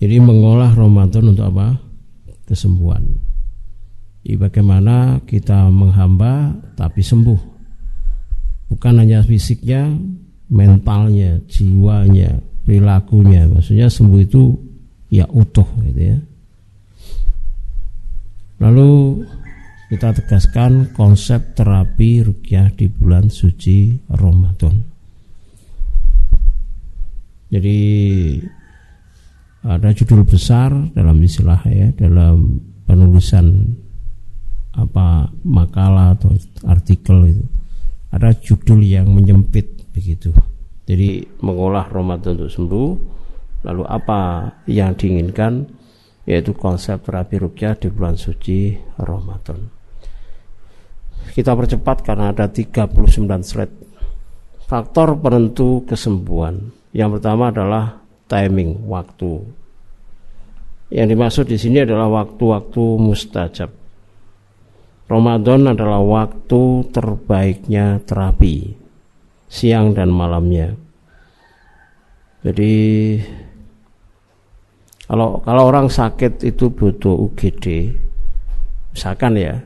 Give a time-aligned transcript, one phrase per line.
[0.00, 1.76] Jadi mengolah Ramadan untuk apa?
[2.48, 3.04] Kesembuhan.
[4.24, 7.40] Jadi bagaimana kita menghamba tapi sembuh.
[8.72, 9.92] Bukan hanya fisiknya,
[10.48, 13.44] mentalnya, jiwanya, perilakunya.
[13.44, 14.56] Maksudnya sembuh itu
[15.12, 16.18] ya utuh gitu ya.
[18.60, 19.24] Lalu
[19.90, 24.76] kita tegaskan konsep terapi rukyah di bulan suci Ramadan.
[27.50, 27.78] Jadi
[29.60, 33.76] ada judul besar dalam istilah ya dalam penulisan
[34.72, 36.32] apa makalah atau
[36.64, 37.44] artikel itu
[38.10, 40.32] ada judul yang menyempit begitu.
[40.88, 42.88] Jadi mengolah Ramadan untuk sembuh
[43.68, 45.68] lalu apa yang diinginkan
[46.24, 49.80] yaitu konsep terapi rukyah di bulan suci Ramadan
[51.30, 53.74] kita percepat karena ada 39 slide.
[54.66, 56.70] Faktor penentu kesembuhan.
[56.90, 59.42] Yang pertama adalah timing, waktu.
[60.94, 63.70] Yang dimaksud di sini adalah waktu-waktu mustajab.
[65.10, 68.78] Ramadan adalah waktu terbaiknya terapi,
[69.50, 70.78] siang dan malamnya.
[72.46, 72.74] Jadi
[75.10, 77.90] kalau kalau orang sakit itu butuh UGD,
[78.94, 79.58] misalkan ya,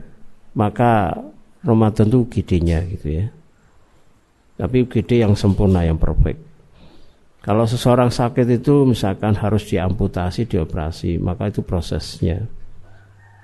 [0.56, 1.12] maka
[1.61, 3.27] Ramadan itu UGD-nya gitu ya.
[4.56, 6.53] Tapi UGD yang sempurna yang perfect.
[7.45, 12.41] Kalau seseorang sakit itu misalkan harus diamputasi, dioperasi, maka itu prosesnya.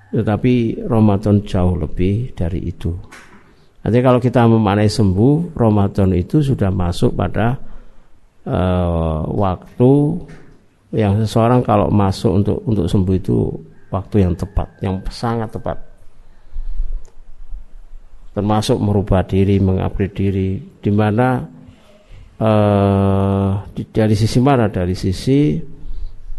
[0.09, 2.97] Tetapi Ramadan jauh lebih dari itu.
[3.85, 7.61] Nanti kalau kita memaknai sembuh, Ramadan itu sudah masuk pada
[8.49, 9.93] uh, waktu
[10.97, 13.37] yang seseorang kalau masuk untuk untuk sembuh itu
[13.93, 15.91] waktu yang tepat, yang sangat tepat
[18.31, 21.43] termasuk merubah diri, mengupgrade diri, di mana
[22.41, 23.51] uh,
[23.93, 24.73] dari sisi mana?
[24.73, 25.61] Dari sisi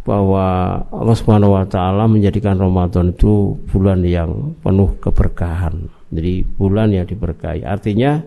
[0.01, 5.85] bahwa Allah Subhanahu wa taala menjadikan Ramadan itu bulan yang penuh keberkahan.
[6.09, 7.63] Jadi bulan yang diberkahi.
[7.63, 8.19] Artinya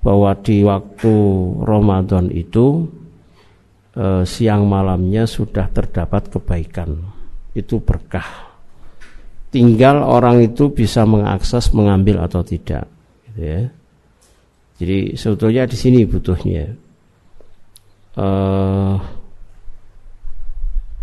[0.00, 1.14] bahwa di waktu
[1.62, 2.88] Ramadan itu
[3.94, 6.96] uh, siang malamnya sudah terdapat kebaikan.
[7.54, 8.54] Itu berkah
[9.54, 12.90] tinggal orang itu bisa mengakses mengambil atau tidak
[13.30, 13.60] gitu ya.
[14.74, 16.64] Jadi sebetulnya di sini butuhnya
[18.18, 18.96] uh,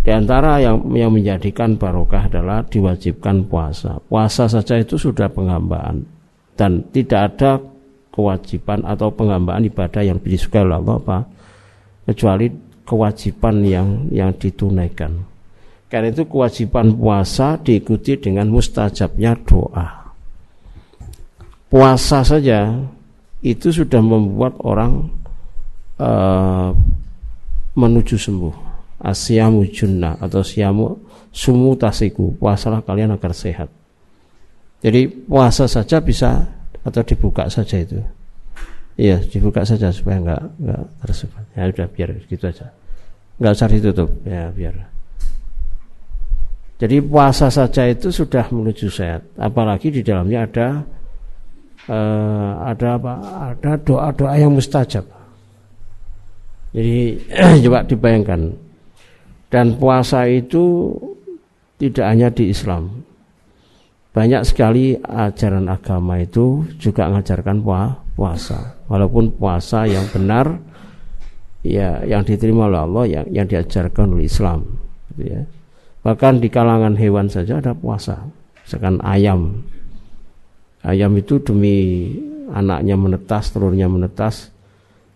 [0.02, 4.02] di antara yang yang menjadikan barokah adalah diwajibkan puasa.
[4.10, 6.02] Puasa saja itu sudah penghambaan
[6.58, 7.62] dan tidak ada
[8.10, 11.20] kewajiban atau penghambaan ibadah yang disukai oleh Allah apa
[12.10, 12.50] kecuali
[12.82, 15.22] kewajiban yang yang ditunaikan.
[15.86, 19.88] Karena itu kewajiban puasa diikuti dengan mustajabnya doa.
[21.70, 22.74] Puasa saja
[23.42, 25.10] itu sudah membuat orang
[25.98, 26.70] uh,
[27.74, 28.56] menuju sembuh.
[29.02, 30.94] Asyamu junnah atau syamu
[31.34, 32.38] sumu tasiku.
[32.38, 33.70] Puasalah kalian agar sehat.
[34.82, 36.46] Jadi puasa saja bisa
[36.82, 37.98] atau dibuka saja itu.
[38.98, 41.44] Iya, dibuka saja supaya enggak enggak tersebar.
[41.58, 42.70] Ya udah biar gitu aja.
[43.42, 44.10] Enggak usah ditutup.
[44.22, 44.76] Ya biar.
[46.82, 49.22] Jadi puasa saja itu sudah menuju sehat.
[49.38, 50.68] Apalagi di dalamnya ada
[51.88, 53.14] uh, ada apa?
[53.54, 55.06] Ada doa-doa yang mustajab.
[56.76, 57.18] Jadi
[57.66, 58.42] coba dibayangkan.
[59.52, 60.96] Dan puasa itu
[61.82, 63.04] tidak hanya di Islam.
[64.12, 67.64] Banyak sekali ajaran agama itu juga mengajarkan
[68.16, 68.80] puasa.
[68.92, 70.60] Walaupun puasa yang benar
[71.64, 74.68] ya yang diterima oleh Allah yang yang diajarkan oleh Islam
[75.14, 75.42] gitu ya.
[76.02, 78.20] Bahkan di kalangan hewan saja ada puasa.
[78.66, 79.64] Misalkan ayam.
[80.82, 82.10] Ayam itu demi
[82.50, 84.50] anaknya menetas, telurnya menetas,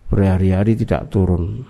[0.08, 1.66] berhari-hari tidak turun.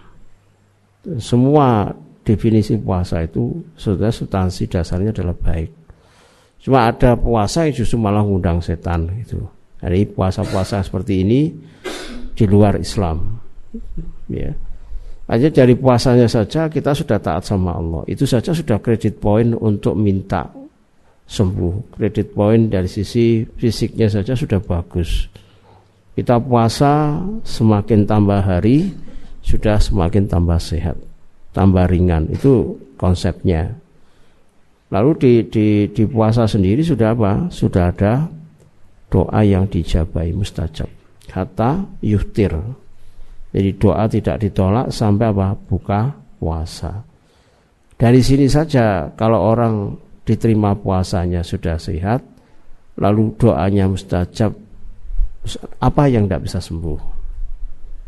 [1.22, 1.94] Semua
[2.26, 5.72] definisi puasa itu sudah substansi dasarnya adalah baik.
[6.60, 9.38] Cuma ada puasa yang justru malah ngundang setan itu.
[9.80, 11.54] Jadi puasa-puasa seperti ini
[12.34, 13.38] di luar Islam.
[14.26, 14.50] Ya.
[15.30, 18.02] Hanya dari puasanya saja kita sudah taat sama Allah.
[18.10, 20.65] Itu saja sudah kredit poin untuk minta
[21.26, 21.98] sembuh.
[21.98, 25.30] Kredit poin dari sisi fisiknya saja sudah bagus.
[26.16, 28.94] Kita puasa semakin tambah hari
[29.44, 30.96] sudah semakin tambah sehat,
[31.52, 32.32] tambah ringan.
[32.32, 33.76] Itu konsepnya.
[34.94, 37.52] Lalu di, di, di puasa sendiri sudah apa?
[37.52, 38.32] Sudah ada
[39.12, 40.88] doa yang dijabai mustajab.
[41.26, 42.54] Kata yuhtir
[43.56, 45.56] jadi doa tidak ditolak sampai apa?
[45.56, 46.12] Buka
[46.44, 47.08] puasa.
[47.96, 49.96] Dari sini saja kalau orang
[50.26, 52.26] diterima puasanya sudah sehat,
[52.98, 54.52] lalu doanya mustajab,
[55.78, 57.00] apa yang tidak bisa sembuh?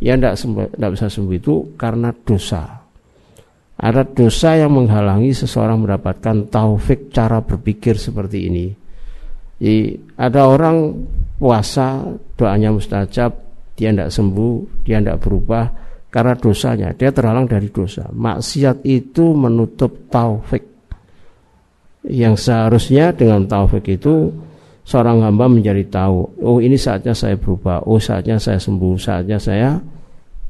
[0.01, 0.35] Yang tidak,
[0.73, 2.85] tidak bisa sembuh itu karena dosa.
[3.77, 8.67] ada dosa yang menghalangi seseorang mendapatkan taufik cara berpikir seperti ini.
[9.61, 9.77] Jadi
[10.17, 10.97] ada orang
[11.37, 12.01] puasa
[12.33, 13.37] doanya mustajab,
[13.77, 15.65] dia tidak sembuh, dia tidak berubah
[16.09, 18.09] karena dosanya, dia terhalang dari dosa.
[18.09, 20.76] Maksiat itu menutup taufik.
[22.07, 24.31] Yang seharusnya dengan taufik itu
[24.87, 29.75] seorang hamba menjadi tahu, oh ini saatnya saya berubah, oh saatnya saya sembuh, saatnya saya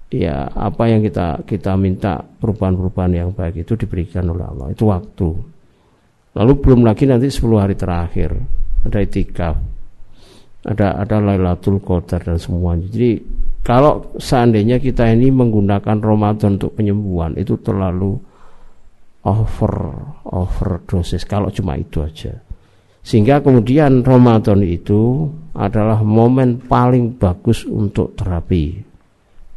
[0.07, 4.67] ya apa yang kita kita minta perubahan-perubahan yang baik itu diberikan oleh Allah.
[4.71, 5.29] Itu waktu.
[6.37, 8.29] Lalu belum lagi nanti 10 hari terakhir.
[8.85, 9.55] Ada itikaf.
[10.67, 12.85] Ada ada Lailatul Qadar dan semuanya.
[12.87, 13.19] Jadi
[13.65, 18.15] kalau seandainya kita ini menggunakan Ramadan untuk penyembuhan itu terlalu
[19.27, 19.91] over
[20.23, 22.31] overdosis kalau cuma itu aja.
[23.03, 28.83] Sehingga kemudian Ramadan itu adalah momen paling bagus untuk terapi.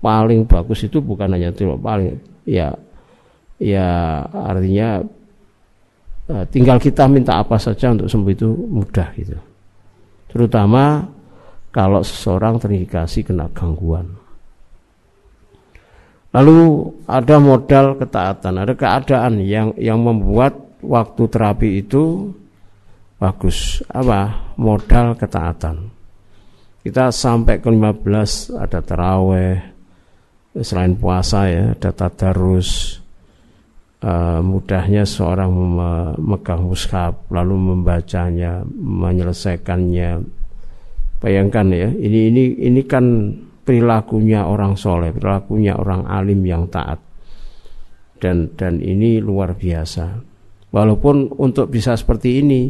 [0.00, 2.14] Paling bagus itu bukan hanya itu paling
[2.46, 2.72] ya
[3.60, 3.88] ya
[4.32, 5.02] artinya
[6.30, 9.38] uh, tinggal kita minta apa saja untuk sembuh itu mudah gitu.
[10.30, 11.04] Terutama
[11.74, 14.14] kalau seseorang terindikasi kena gangguan
[16.30, 22.32] lalu ada modal ketaatan ada keadaan yang yang membuat waktu terapi itu
[23.20, 23.84] bagus.
[23.92, 24.52] Apa?
[24.56, 25.92] Modal ketaatan.
[26.80, 29.60] Kita sampai ke 15 ada teraweh
[30.50, 32.98] selain puasa ya ada tadarus
[34.02, 40.24] uh, mudahnya seorang memegang mushaf lalu membacanya menyelesaikannya.
[41.20, 43.04] Bayangkan ya ini ini ini kan
[43.70, 46.98] perilakunya orang soleh perilakunya orang alim yang taat
[48.18, 50.18] dan dan ini luar biasa
[50.74, 52.66] walaupun untuk bisa seperti ini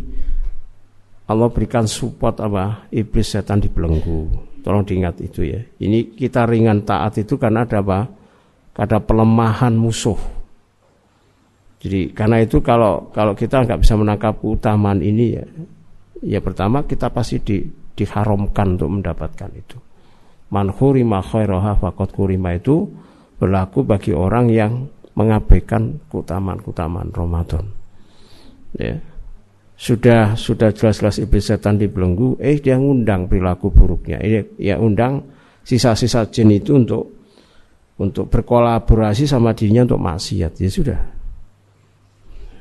[1.33, 5.61] Allah berikan support apa iblis setan dibelenggu Tolong diingat itu ya.
[5.61, 8.01] Ini kita ringan taat itu karena ada apa?
[8.77, 10.17] Ada pelemahan musuh.
[11.81, 15.45] Jadi karena itu kalau kalau kita nggak bisa menangkap keutamaan ini ya,
[16.21, 17.65] ya pertama kita pasti di,
[17.97, 19.77] diharamkan untuk mendapatkan itu.
[20.51, 22.91] Man khurima khairaha faqad kurima itu
[23.39, 27.65] berlaku bagi orang yang mengabaikan keutamaan-keutamaan Ramadan.
[28.75, 28.99] Ya
[29.81, 34.21] sudah sudah jelas-jelas iblis setan dibelenggu, eh dia ngundang perilaku buruknya.
[34.21, 35.25] Ini ya undang
[35.65, 37.09] sisa-sisa jin itu untuk
[37.97, 40.53] untuk berkolaborasi sama dirinya untuk maksiat.
[40.61, 41.01] Ya sudah.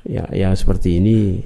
[0.07, 1.43] Ya ya seperti ini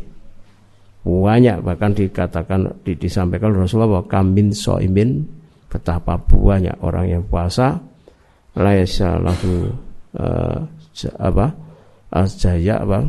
[1.01, 5.25] banyak bahkan dikatakan di, disampaikan Rasulullah bahwa kambin soimin
[5.73, 7.81] betapa banyak orang yang puasa
[8.53, 9.73] laisa lahu
[10.21, 10.61] uh,
[11.17, 11.57] apa
[12.37, 13.01] jaya apa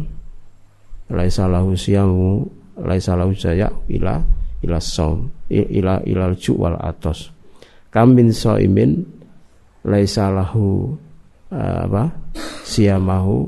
[1.13, 2.49] laisa lahu siyamu
[2.81, 4.25] laisa lahu jaya ila
[4.65, 7.29] ila som ila ila ju wal atos.
[7.93, 9.05] Kam min soimin
[9.85, 10.97] laisa lahu
[11.53, 12.09] uh, apa
[12.65, 13.45] siyamahu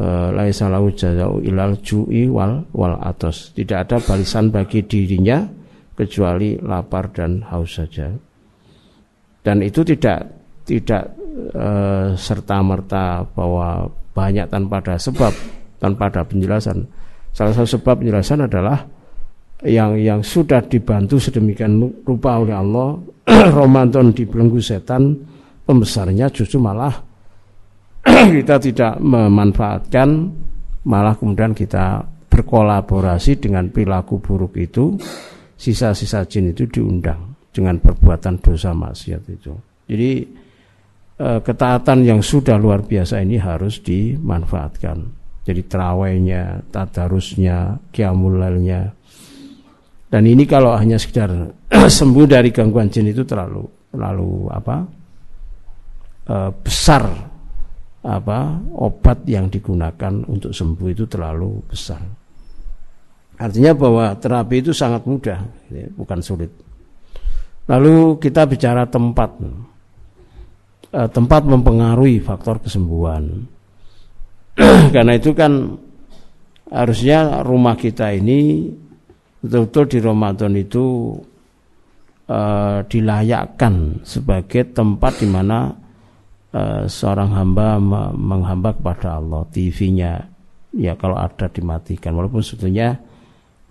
[0.00, 3.52] uh, laisa lahu jaya ilal ju'i wal wal atos.
[3.52, 5.44] Tidak ada barisan bagi dirinya
[5.94, 8.10] kecuali lapar dan haus saja
[9.44, 10.24] dan itu tidak
[10.64, 11.12] tidak
[11.52, 13.84] uh, serta merta bahwa
[14.16, 15.32] banyak tanpa ada sebab
[15.76, 16.88] tanpa ada penjelasan.
[17.34, 18.88] Salah satu sebab penjelasan adalah
[19.68, 21.76] yang yang sudah dibantu sedemikian
[22.08, 22.96] rupa oleh Allah
[23.60, 25.12] Ramadan dibelenggu setan
[25.68, 26.94] pembesarnya justru malah
[28.40, 30.08] kita tidak memanfaatkan
[30.84, 35.00] malah kemudian kita berkolaborasi dengan perilaku buruk itu
[35.54, 39.54] sisa-sisa jin itu diundang dengan perbuatan dosa maksiat itu
[39.86, 40.10] jadi
[41.20, 48.96] eh, ketaatan yang sudah luar biasa ini harus dimanfaatkan jadi terawainya, tadarusnya, kiamulailnya.
[50.08, 51.28] Dan ini kalau hanya sekedar
[52.00, 54.76] sembuh dari gangguan jin itu terlalu terlalu apa?
[56.24, 57.04] E, besar
[58.04, 58.38] apa
[58.80, 62.00] obat yang digunakan untuk sembuh itu terlalu besar.
[63.44, 65.36] Artinya bahwa terapi itu sangat mudah,
[66.00, 66.48] bukan sulit.
[67.68, 69.36] Lalu kita bicara tempat.
[70.88, 73.44] E, tempat mempengaruhi faktor kesembuhan.
[74.94, 75.76] Karena itu kan
[76.72, 78.72] harusnya rumah kita ini
[79.44, 81.12] betul-betul di Ramadan itu
[82.32, 85.68] uh, dilayakkan sebagai tempat di mana
[86.56, 87.76] uh, seorang hamba
[88.16, 89.44] menghamba kepada Allah.
[89.52, 90.12] TV-nya
[90.72, 92.96] ya kalau ada dimatikan walaupun sebetulnya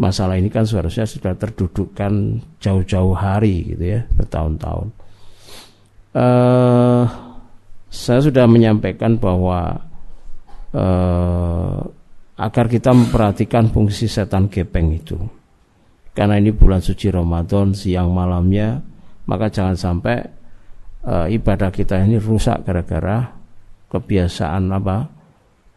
[0.03, 4.91] masalah ini kan seharusnya sudah terdudukkan jauh-jauh hari gitu ya bertahun-tahun.
[6.13, 7.07] Uh,
[7.93, 9.77] saya sudah menyampaikan bahwa
[10.73, 11.79] eh,
[12.41, 15.15] agar kita memperhatikan fungsi setan gepeng itu.
[16.17, 18.81] Karena ini bulan suci Ramadan siang malamnya,
[19.29, 20.17] maka jangan sampai
[21.05, 23.29] eh, ibadah kita ini rusak gara-gara
[23.93, 24.97] kebiasaan apa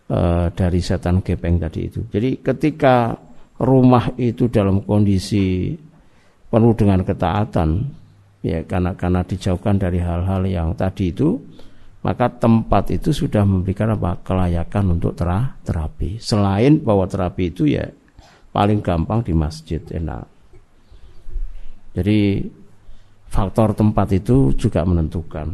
[0.08, 2.00] uh, dari setan gepeng tadi itu.
[2.08, 3.12] Jadi ketika
[3.60, 5.72] rumah itu dalam kondisi
[6.52, 7.70] penuh dengan ketaatan,
[8.44, 11.40] ya karena karena dijauhkan dari hal-hal yang tadi itu,
[12.04, 16.22] maka tempat itu sudah memberikan apa kelayakan untuk terapi.
[16.22, 17.88] Selain bahwa terapi itu ya
[18.54, 20.24] paling gampang di masjid enak.
[21.96, 22.44] Jadi
[23.32, 25.48] faktor tempat itu juga menentukan.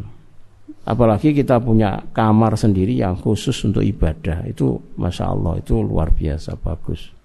[0.83, 6.59] Apalagi kita punya kamar sendiri yang khusus untuk ibadah itu masya Allah itu luar biasa
[6.59, 7.22] bagus.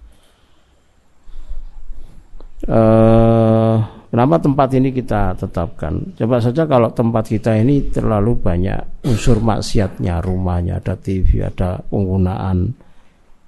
[2.66, 3.78] Uh,
[4.10, 5.94] kenapa tempat ini kita tetapkan?
[6.18, 12.74] Coba saja kalau tempat kita ini terlalu banyak unsur maksiatnya, rumahnya ada TV, ada penggunaan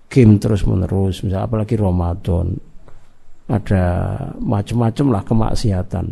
[0.06, 2.54] game terus menerus, misalnya apalagi Ramadan,
[3.50, 3.84] ada
[4.38, 6.06] macam-macam lah kemaksiatan.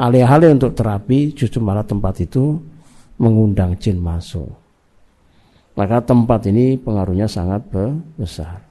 [0.00, 2.58] Alih-alih untuk terapi, justru malah tempat itu
[3.20, 4.48] mengundang jin masuk.
[5.78, 7.62] Maka tempat ini pengaruhnya sangat
[8.18, 8.69] besar.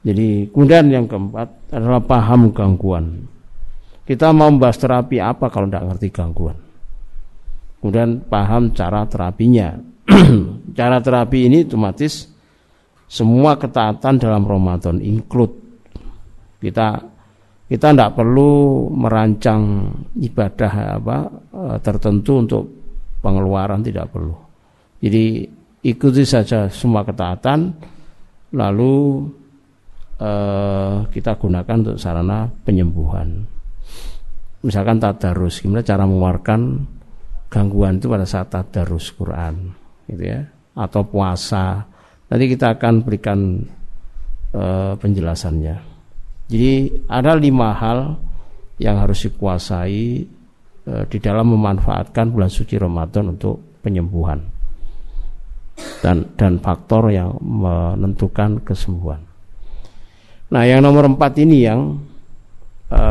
[0.00, 3.28] Jadi kemudian yang keempat adalah paham gangguan.
[4.08, 6.56] Kita mau membahas terapi apa kalau tidak ngerti gangguan.
[7.78, 9.76] Kemudian paham cara terapinya.
[10.78, 12.26] cara terapi ini otomatis
[13.10, 15.54] semua ketaatan dalam Ramadan include
[16.62, 17.02] kita
[17.70, 19.86] kita tidak perlu merancang
[20.18, 21.18] ibadah apa
[21.54, 22.64] eh, tertentu untuk
[23.22, 24.34] pengeluaran tidak perlu.
[25.00, 25.46] Jadi
[25.86, 27.72] ikuti saja semua ketaatan,
[28.52, 29.24] lalu
[30.20, 33.48] eh, kita gunakan untuk sarana penyembuhan.
[34.60, 36.60] Misalkan tadarus, gimana cara mengeluarkan
[37.48, 39.72] gangguan itu pada saat tadarus Quran,
[40.04, 40.44] gitu ya,
[40.76, 41.88] atau puasa.
[42.28, 43.64] Nanti kita akan berikan
[44.52, 45.90] eh, penjelasannya.
[46.50, 48.18] Jadi ada lima hal
[48.82, 50.26] yang harus dikuasai
[50.82, 54.42] e, di dalam memanfaatkan bulan suci Ramadan untuk penyembuhan
[56.02, 59.29] dan dan faktor yang menentukan kesembuhan.
[60.50, 61.94] Nah, yang nomor empat ini yang
[62.90, 63.02] e,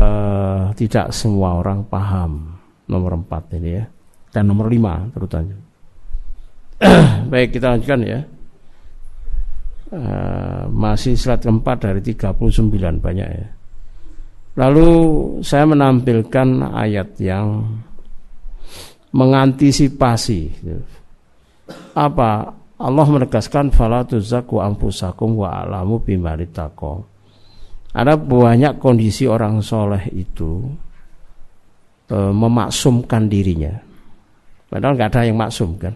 [0.76, 3.84] tidak semua orang paham nomor empat ini ya
[4.30, 5.54] dan nomor lima terutama.
[7.32, 8.20] Baik kita lanjutkan ya.
[9.90, 13.48] Uh, masih slide keempat dari 39 banyak ya.
[14.54, 14.90] Lalu
[15.42, 17.66] saya menampilkan ayat yang
[19.10, 20.54] mengantisipasi
[21.98, 27.09] apa Allah menegaskan fala tuzaku ampusakum wa alamu bimaritaqo.
[27.90, 30.62] Ada banyak kondisi orang soleh itu
[32.06, 33.74] e, memaksumkan dirinya.
[34.70, 35.94] Padahal nggak ada yang maksum kan.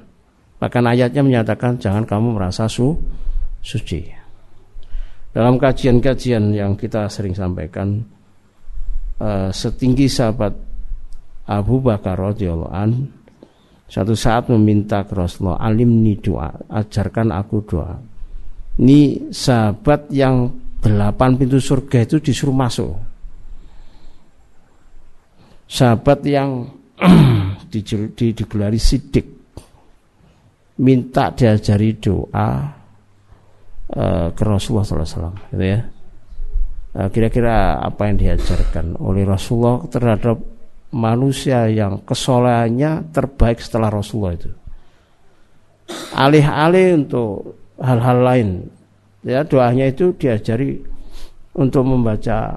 [0.59, 2.99] Bahkan ayatnya menyatakan jangan kamu merasa su
[3.63, 4.03] suci.
[5.31, 8.03] Dalam kajian-kajian yang kita sering sampaikan,
[9.21, 10.55] uh, setinggi sahabat
[11.45, 12.91] Abu Bakar radhiyallahu an
[13.85, 18.01] satu saat meminta ke Rasulullah alim ni doa ajarkan aku doa
[18.81, 20.49] ini sahabat yang
[20.85, 22.93] delapan pintu surga itu disuruh masuk.
[25.65, 26.69] Sahabat yang
[27.73, 29.27] digelari sidik
[30.85, 32.49] minta diajari doa
[33.97, 35.81] uh, ke Rasulullah SAW gitu ya.
[36.95, 40.39] Eh, kira-kira apa yang diajarkan oleh Rasulullah terhadap
[40.95, 44.51] manusia yang kesolehannya terbaik setelah Rasulullah itu?
[46.15, 48.49] Alih-alih untuk hal-hal lain
[49.25, 50.79] ya doanya itu diajari
[51.57, 52.55] untuk membaca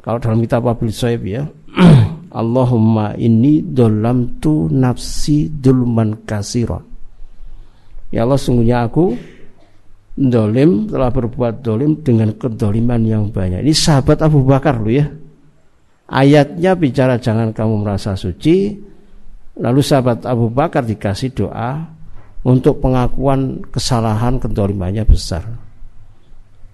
[0.00, 1.46] kalau dalam kitab Abil Soeb ya
[2.40, 6.82] Allahumma inni dolam tu nafsi dulman kasiron
[8.10, 9.14] ya Allah sungguhnya aku
[10.20, 13.64] dolim telah berbuat dolim dengan kedoliman yang banyak.
[13.64, 15.08] Ini sahabat Abu Bakar loh ya.
[16.10, 18.76] Ayatnya bicara jangan kamu merasa suci.
[19.60, 21.88] Lalu sahabat Abu Bakar dikasih doa
[22.44, 25.69] untuk pengakuan kesalahan kedolimannya besar.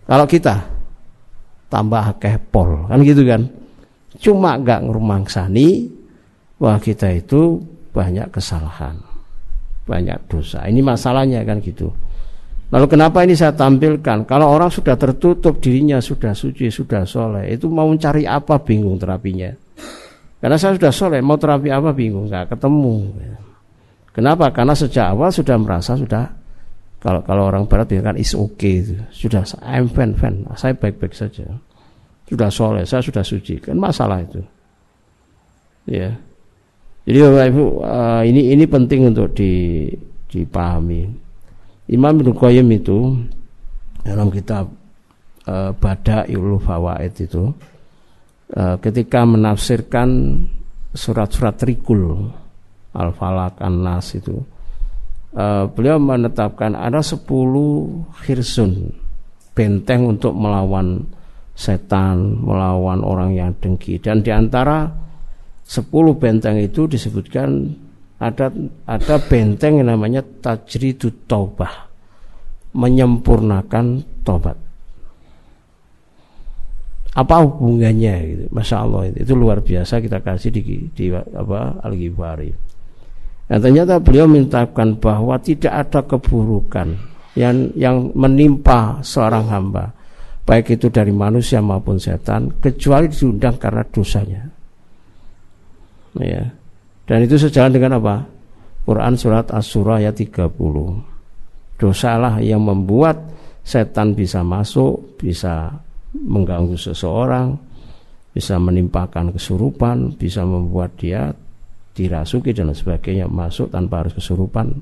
[0.07, 0.77] Kalau kita
[1.67, 3.43] tambah kepol kan gitu kan.
[4.17, 5.93] Cuma nggak ngerumangsani
[6.57, 7.61] wah kita itu
[7.93, 8.97] banyak kesalahan,
[9.85, 10.65] banyak dosa.
[10.65, 11.93] Ini masalahnya kan gitu.
[12.67, 14.27] Lalu kenapa ini saya tampilkan?
[14.27, 19.55] Kalau orang sudah tertutup dirinya sudah suci, sudah soleh, itu mau mencari apa bingung terapinya.
[20.43, 23.15] Karena saya sudah soleh, mau terapi apa bingung, nggak ketemu.
[24.11, 24.51] Kenapa?
[24.51, 26.27] Karena sejak awal sudah merasa sudah
[27.07, 28.99] kalau kalau orang barat kan is okay itu.
[29.15, 31.47] Sudah I'm fan fan, saya baik-baik saja.
[32.27, 33.63] Sudah soleh, saya sudah suci.
[33.63, 34.43] Kan masalah itu.
[35.87, 36.11] Ya.
[37.07, 39.87] Jadi Bapak Ibu, uh, ini ini penting untuk di,
[40.27, 41.07] dipahami.
[41.95, 43.15] Imam Ibnu Qayyim itu
[44.03, 44.67] dalam kitab
[45.47, 47.55] uh, Bada'iul Fawaid itu
[48.59, 50.43] uh, ketika menafsirkan
[50.91, 52.27] surat-surat Rikul
[52.99, 54.43] Al-Falaq An-Nas itu
[55.37, 57.23] uh, beliau menetapkan ada 10
[58.25, 58.91] hirsun
[59.53, 61.05] benteng untuk melawan
[61.57, 64.01] setan, melawan orang yang dengki.
[64.01, 64.89] Dan di antara
[65.65, 67.73] 10 benteng itu disebutkan
[68.17, 68.49] ada
[68.89, 71.89] ada benteng yang namanya tajridut taubah
[72.73, 74.57] menyempurnakan tobat
[77.17, 78.45] apa hubungannya gitu?
[78.53, 81.97] Masya Allah itu, luar biasa kita kasih di, di apa al
[83.47, 86.99] nah ternyata beliau mintakan bahwa tidak ada keburukan
[87.39, 89.97] yang yang menimpa seorang hamba
[90.47, 94.43] baik itu dari manusia maupun setan kecuali diundang karena dosanya.
[96.17, 96.49] Ya.
[97.07, 98.25] Dan itu sejalan dengan apa?
[98.87, 100.55] Quran surat As-Surah ayat 30
[101.77, 103.19] dosalah yang membuat
[103.67, 105.75] setan bisa masuk bisa
[106.15, 107.59] mengganggu seseorang,
[108.33, 111.35] bisa menimpakan kesurupan, bisa membuat dia
[111.97, 114.77] dirasuki dan sebagainya masuk tanpa harus kesurupan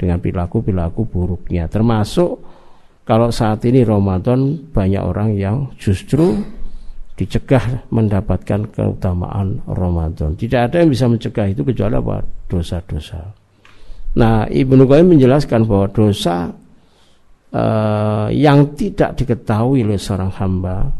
[0.00, 1.68] dengan perilaku-perilaku buruknya.
[1.68, 2.40] Termasuk
[3.04, 6.40] kalau saat ini Ramadan banyak orang yang justru
[7.14, 10.34] dicegah mendapatkan keutamaan Ramadan.
[10.34, 12.24] Tidak ada yang bisa mencegah itu kecuali apa?
[12.50, 13.22] Dosa-dosa.
[14.18, 16.50] Nah, Ibnu Qayyim menjelaskan bahwa dosa
[17.54, 20.90] uh, yang tidak diketahui oleh seorang hamba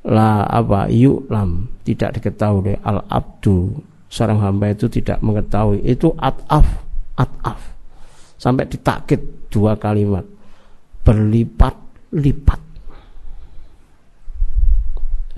[0.00, 0.88] la apa
[1.28, 3.68] lam tidak diketahui oleh al abdu
[4.10, 5.80] seorang hamba itu tidak mengetahui.
[5.86, 6.66] Itu ataf
[7.14, 7.60] ataf.
[8.36, 10.26] Sampai ditakit dua kalimat.
[11.00, 12.60] Berlipat-lipat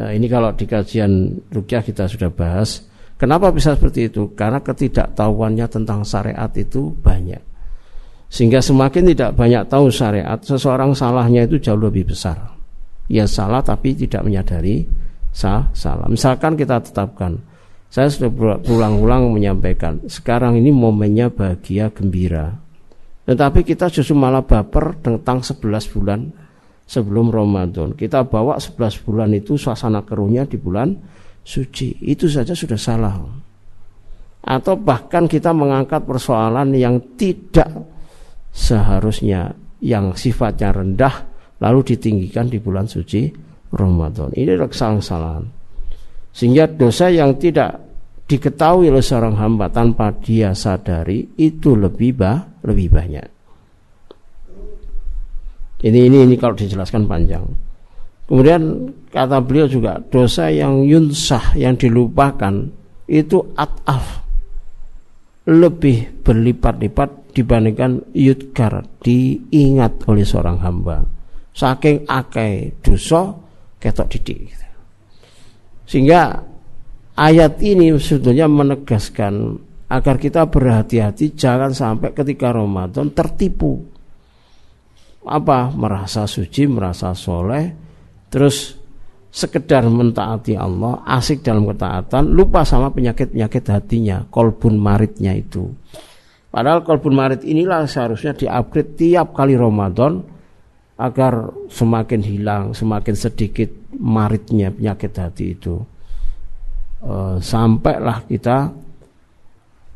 [0.03, 2.83] nah, ini kalau di kajian rukyah kita sudah bahas
[3.15, 4.35] kenapa bisa seperti itu?
[4.35, 7.39] Karena ketidaktahuannya tentang syariat itu banyak.
[8.27, 12.59] Sehingga semakin tidak banyak tahu syariat, seseorang salahnya itu jauh lebih besar.
[13.13, 14.89] Ia salah tapi tidak menyadari
[15.31, 16.09] sah salah.
[16.09, 17.37] Misalkan kita tetapkan,
[17.93, 22.57] saya sudah berulang-ulang menyampaikan, sekarang ini momennya bahagia, gembira.
[23.29, 26.33] Tetapi kita justru malah baper tentang 11 bulan
[26.89, 27.93] sebelum Ramadan.
[27.93, 30.97] Kita bawa 11 bulan itu suasana keruhnya di bulan
[31.45, 32.01] suci.
[32.01, 33.21] Itu saja sudah salah.
[34.41, 37.69] Atau bahkan kita mengangkat persoalan yang tidak
[38.57, 39.53] seharusnya
[39.85, 41.29] yang sifatnya rendah
[41.61, 43.29] lalu ditinggikan di bulan suci
[43.69, 44.33] Ramadan.
[44.33, 45.62] Ini adalah kesalahan-kesalahan.
[46.33, 47.79] Sehingga dosa yang tidak
[48.25, 53.29] diketahui oleh seorang hamba tanpa dia sadari itu lebih bah, lebih banyak.
[55.83, 57.45] Ini ini ini kalau dijelaskan panjang.
[58.25, 62.71] Kemudian kata beliau juga dosa yang yunsah yang dilupakan
[63.11, 64.23] itu ataf
[65.45, 71.03] lebih berlipat-lipat dibandingkan yudkar diingat oleh seorang hamba
[71.53, 73.35] saking akai dosa
[73.83, 74.55] ketok didik
[75.87, 76.41] sehingga
[77.17, 79.59] ayat ini sebetulnya menegaskan
[79.93, 83.77] agar kita berhati-hati jangan sampai ketika Ramadan tertipu.
[85.23, 85.71] Apa?
[85.71, 87.69] Merasa suci merasa soleh
[88.33, 88.75] terus
[89.33, 95.69] sekedar mentaati Allah asik dalam ketaatan lupa sama penyakit-penyakit hatinya kolbun maritnya itu.
[96.53, 100.21] Padahal kolbun marit inilah seharusnya diupgrade tiap kali Ramadan
[101.01, 105.79] agar semakin hilang, semakin sedikit maritnya penyakit hati itu.
[106.99, 108.75] E, sampailah kita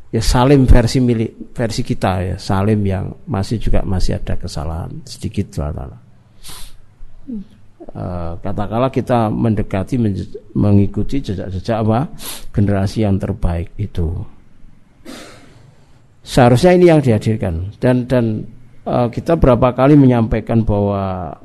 [0.07, 5.51] ya salim versi milik versi kita ya, salim yang masih juga masih ada kesalahan sedikit
[5.59, 5.99] lah.
[7.91, 8.03] E,
[8.39, 9.99] katakanlah kita mendekati
[10.55, 12.07] mengikuti jejak-jejak apa
[12.55, 14.23] generasi yang terbaik itu.
[16.27, 18.43] Seharusnya ini yang dihadirkan dan dan
[18.87, 21.35] uh, kita berapa kali menyampaikan bahwa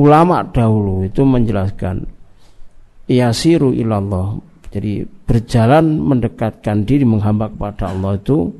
[0.00, 2.08] ulama dahulu itu menjelaskan
[3.04, 4.40] yasiru ilallah.
[4.70, 8.54] Jadi berjalan mendekatkan diri menghamba kepada Allah itu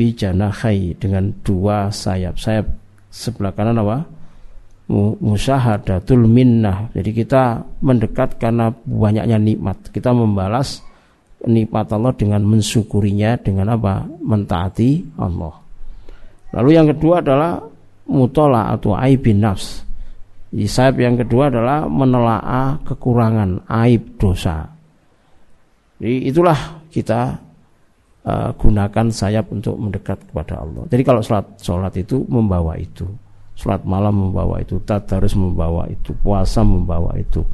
[0.00, 2.40] hai dengan dua sayap.
[2.40, 2.66] Sayap
[3.12, 4.06] sebelah kanan apa?
[5.20, 6.88] Musahadatul minnah.
[6.94, 9.90] Jadi kita mendekat karena banyaknya nikmat.
[9.90, 10.80] Kita membalas
[11.44, 14.06] nikmat Allah dengan mensyukurinya dengan apa?
[14.06, 15.54] Mentaati Allah.
[16.54, 17.58] Lalu yang kedua adalah
[18.10, 19.89] mutola atau aibin nafs.
[20.50, 24.66] Sayap yang kedua adalah menelaah kekurangan, aib, dosa.
[26.02, 27.38] Jadi itulah kita
[28.26, 30.90] uh, gunakan sayap untuk mendekat kepada Allah.
[30.90, 33.06] Jadi kalau sholat, sholat itu membawa itu.
[33.54, 37.44] Sholat malam membawa itu, tadarus membawa itu, puasa membawa itu.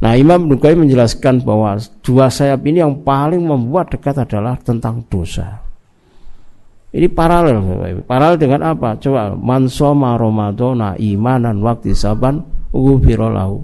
[0.00, 5.63] Nah Imam Nukai menjelaskan bahwa dua sayap ini yang paling membuat dekat adalah tentang dosa.
[6.94, 7.58] Ini paralel,
[8.06, 8.94] paralel dengan apa?
[9.02, 12.38] Coba mansoma Ramadana imanan waktu saban
[12.70, 13.58] ubirolahu.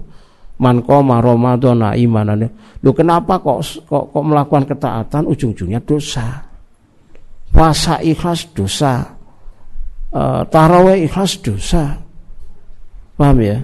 [0.59, 2.51] Man koma Ramadana imanan.
[2.83, 6.51] Lu kenapa kok kok kok melakukan ketaatan ujung-ujungnya dosa?
[7.51, 9.03] puasa ikhlas dosa,
[10.15, 11.99] uh, taraweh ikhlas dosa.
[13.19, 13.59] Paham ya?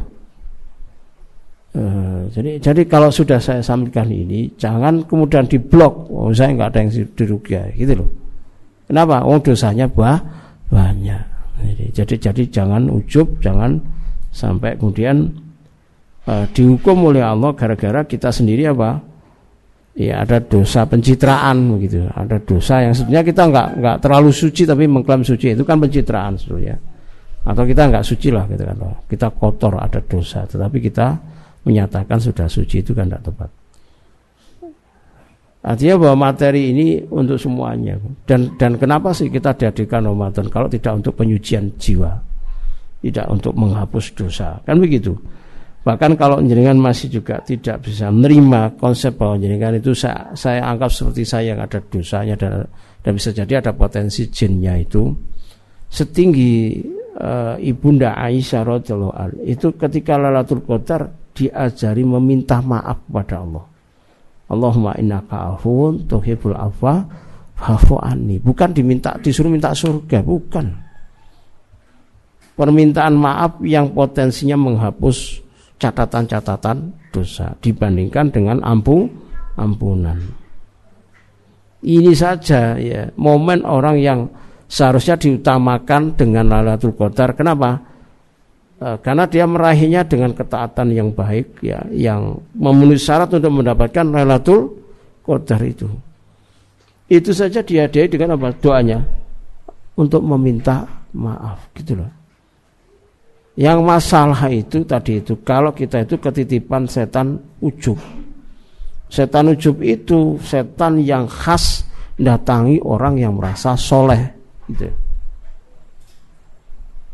[1.78, 6.12] Uh, jadi jadi kalau sudah saya sampaikan ini jangan kemudian diblok.
[6.12, 8.10] Oh saya nggak ada yang dirugikan gitu loh.
[8.88, 9.28] Kenapa?
[9.28, 10.24] Oh dosanya bah,
[10.72, 11.24] banyak.
[11.58, 13.76] Jadi, jadi jadi jangan ujub, jangan
[14.32, 15.28] sampai kemudian
[16.30, 19.04] uh, dihukum oleh Allah gara-gara kita sendiri apa?
[19.98, 22.06] Ya ada dosa pencitraan begitu.
[22.06, 26.38] Ada dosa yang sebenarnya kita nggak nggak terlalu suci tapi mengklaim suci itu kan pencitraan
[26.38, 26.78] sebetulnya.
[27.48, 28.78] Atau kita nggak suci lah gitu kan.
[29.10, 31.18] Kita kotor ada dosa, tetapi kita
[31.66, 33.50] menyatakan sudah suci itu kan tidak tepat.
[35.66, 37.98] Artinya bahwa materi ini untuk semuanya.
[38.24, 42.14] Dan dan kenapa sih kita dihadirkan Ramadan kalau tidak untuk penyucian jiwa,
[43.02, 45.18] tidak untuk menghapus dosa, kan begitu.
[45.88, 50.92] Bahkan kalau jenengan masih juga tidak bisa menerima konsep bahwa jenengan itu saya, saya anggap
[50.92, 52.68] seperti saya yang ada dosanya dan,
[53.00, 55.08] dan bisa jadi ada potensi jinnya itu
[55.88, 56.84] setinggi
[57.16, 63.66] uh, ibunda Aisyah radhiyallahu itu ketika Lailatul Qadar diajari meminta maaf kepada Allah.
[64.48, 67.04] Allahumma innaka afun tuhibbul afwa
[67.58, 68.40] fa'fu anni.
[68.40, 70.66] Bukan diminta disuruh minta surga, bukan.
[72.58, 75.46] Permintaan maaf yang potensinya menghapus
[75.78, 79.06] catatan-catatan dosa dibandingkan dengan ampu
[79.58, 80.18] ampunan.
[81.86, 84.20] Ini saja ya momen orang yang
[84.66, 87.38] seharusnya diutamakan dengan Lailatul Qadar.
[87.38, 87.78] Kenapa?
[88.78, 94.78] E, karena dia meraihnya dengan ketaatan yang baik ya, yang memenuhi syarat untuk mendapatkan Lailatul
[95.26, 95.90] Qadar itu.
[97.10, 98.54] Itu saja dia dengan apa?
[98.54, 99.02] Doanya
[99.98, 100.86] untuk meminta
[101.18, 102.12] maaf gitu loh.
[103.58, 107.98] Yang masalah itu tadi itu kalau kita itu ketitipan setan ujub.
[109.10, 111.82] Setan ujub itu setan yang khas
[112.22, 114.22] datangi orang yang merasa soleh.
[114.70, 114.86] Gitu.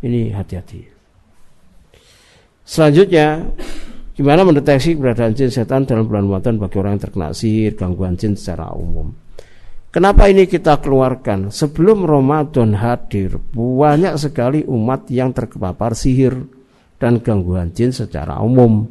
[0.04, 0.92] Ini hati-hati.
[2.63, 3.43] Selanjutnya,
[4.15, 8.39] gimana mendeteksi keberadaan jin setan dalam bulan Ramadan bagi orang yang terkena sihir, gangguan jin
[8.39, 9.12] secara umum?
[9.93, 11.54] Kenapa ini kita keluarkan?
[11.54, 16.34] Sebelum Ramadan hadir, banyak sekali umat yang terkepapar sihir
[16.97, 18.89] dan gangguan jin secara umum.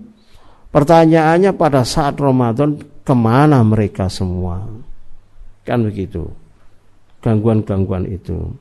[0.71, 4.63] Pertanyaannya pada saat Ramadan, ke mana mereka semua?
[5.67, 6.31] Kan begitu.
[7.19, 8.55] Gangguan-gangguan itu.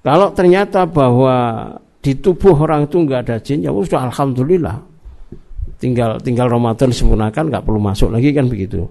[0.00, 1.68] Kalau ternyata bahwa
[2.06, 4.78] di tubuh orang itu nggak ada jin, ya sudah alhamdulillah.
[5.82, 8.86] Tinggal tinggal Ramadan disempurnakan, nggak perlu masuk lagi kan begitu.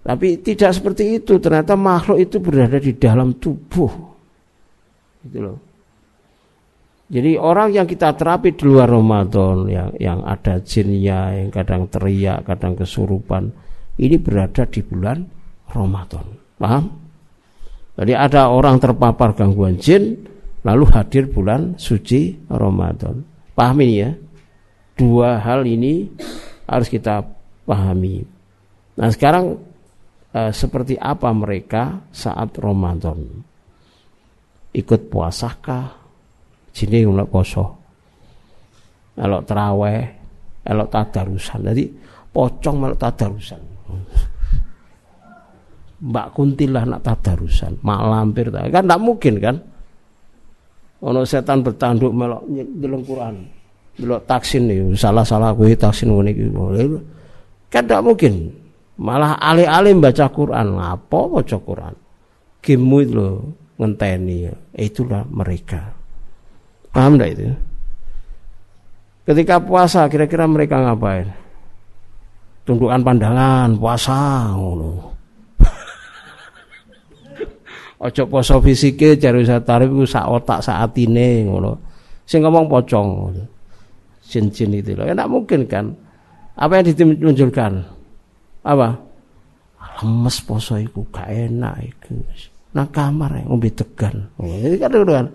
[0.00, 1.36] Tapi tidak seperti itu.
[1.36, 3.92] Ternyata makhluk itu berada di dalam tubuh.
[5.28, 5.60] Gitu loh.
[7.12, 12.48] Jadi orang yang kita terapi di luar Ramadan yang yang ada jinnya, yang kadang teriak,
[12.48, 13.52] kadang kesurupan,
[14.00, 15.20] ini berada di bulan
[15.68, 16.24] Ramadan.
[16.56, 16.84] Paham?
[17.92, 20.31] Jadi ada orang terpapar gangguan jin
[20.62, 23.22] lalu hadir bulan suci Ramadan.
[23.52, 24.10] Paham ini ya?
[24.96, 26.08] Dua hal ini
[26.66, 27.22] harus kita
[27.66, 28.22] pahami.
[28.98, 29.58] Nah, sekarang
[30.32, 33.18] eh, seperti apa mereka saat Ramadan.
[34.72, 36.00] Ikut puasakah?
[36.72, 37.64] Sini mulai poso.
[39.12, 40.02] Elok teraweh,
[40.64, 41.60] elok tadarusan.
[41.68, 41.84] Jadi
[42.32, 43.62] pocong melok tadarusan.
[46.02, 49.56] Mbak Kuntilah nak tadarusan, mak lampir kan tidak mungkin kan?
[51.02, 52.46] Ono setan bertanduk melok
[52.78, 53.34] dalam Quran,
[53.98, 57.02] melok taksin nih, salah salah gue taksin gue
[57.72, 58.52] kan tidak mungkin.
[59.00, 60.76] Malah alih-alih baca Quran.
[60.76, 61.94] Apa baca Quran?
[62.60, 63.34] Kimu itu loh
[63.80, 64.46] ngenteni.
[64.76, 65.90] Itulah mereka.
[66.92, 67.44] Paham tidak itu?
[69.24, 71.32] Ketika puasa kira-kira mereka ngapain?
[72.68, 75.10] Tundukkan pandangan puasa ngono
[78.02, 81.78] ojo poso fisike cari saya tarif ku sak otak sak atine ngono.
[82.26, 83.30] Sing ngomong pocong.
[84.26, 85.92] Jin-jin itu loh enak mungkin kan.
[86.58, 87.72] Apa yang ditunjukkan
[88.66, 88.88] apa?
[90.02, 92.16] Lemes poso iku gak enak iku.
[92.72, 95.26] Nang kamar ya ngombe tegan ini kan kan.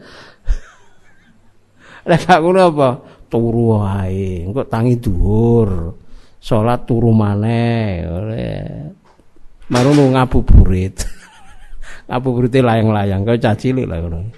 [2.10, 2.90] Lek gak ngono apa?
[3.28, 4.48] Turu wae.
[4.48, 5.94] Engko tangi dhuwur.
[6.40, 8.08] Salat turu maneh.
[9.68, 10.96] Marono ngabuburit
[12.08, 14.32] ngabuburite layang-layang kau cacilik lah ngono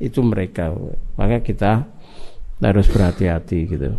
[0.00, 0.72] itu mereka
[1.18, 1.84] maka kita
[2.62, 3.90] harus berhati-hati gitu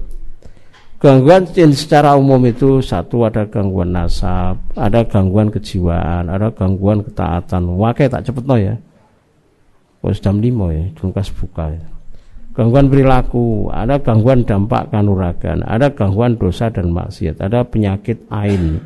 [1.02, 7.74] Gangguan secara umum itu satu ada gangguan nasab, ada gangguan kejiwaan, ada gangguan ketaatan.
[7.74, 8.78] Wakai tak cepet no ya.
[10.06, 11.82] Wes jam lima ya, kas buka ya.
[12.54, 18.78] Gangguan perilaku, ada gangguan dampak kanuragan, ada gangguan dosa dan maksiat, ada penyakit ain,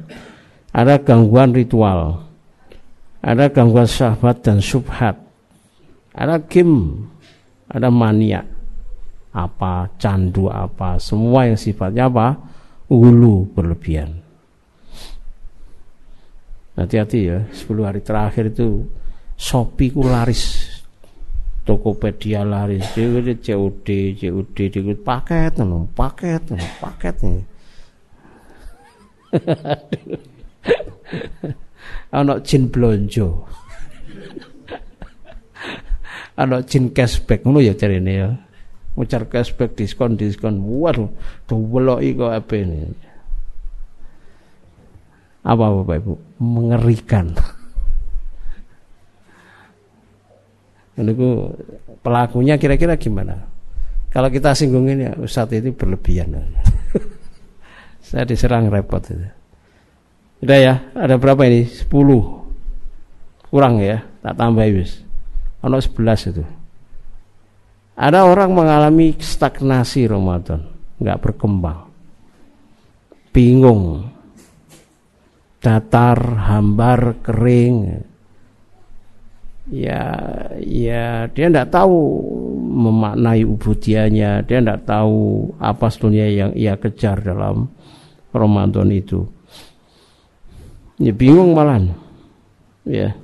[0.72, 2.25] ada gangguan ritual,
[3.26, 5.18] ada gangguan syahwat dan subhat,
[6.14, 7.02] ada kim,
[7.66, 8.46] ada mania,
[9.34, 12.38] apa candu apa, semua yang sifatnya apa?
[12.86, 14.22] Ulu berlebihan.
[16.78, 18.86] Hati-hati ya, 10 hari terakhir itu
[19.36, 20.70] Shopee ku laris.
[21.66, 25.58] Tokopedia laris, dia COD, COD, dia paket,
[25.98, 26.42] paket,
[26.78, 27.16] paket.
[27.26, 27.42] nih.
[32.16, 33.44] Anak jin blonjo.
[36.40, 38.30] Anak jin cashback ngono ya carine ya.
[38.96, 40.64] Ngucar cashback diskon diskon.
[40.64, 41.12] Waduh,
[41.44, 42.80] doweloki kok apa ini.
[45.44, 46.14] Apa Bapak Ibu?
[46.40, 47.36] Mengerikan.
[50.96, 51.12] Ini
[52.00, 53.36] pelakunya kira-kira gimana?
[54.16, 56.32] Kalau kita singgungin ya Ustadz itu berlebihan.
[58.08, 59.35] Saya diserang repot itu.
[60.44, 61.64] Udah ya, ada berapa ini?
[61.70, 61.88] 10
[63.56, 65.00] kurang ya, tak tambah wis.
[65.64, 66.44] Ono 11 itu.
[67.96, 70.60] Ada orang mengalami stagnasi Ramadan,
[71.00, 71.88] nggak berkembang.
[73.32, 74.12] Bingung.
[75.64, 76.20] Datar,
[76.52, 78.04] hambar, kering.
[79.72, 80.14] Ya,
[80.62, 81.98] ya dia tidak tahu
[82.60, 87.72] memaknai ubudianya, dia tidak tahu apa sebetulnya yang ia kejar dalam
[88.30, 89.26] Ramadan itu.
[90.96, 91.84] Ya bingung malah.
[92.88, 93.18] Ya.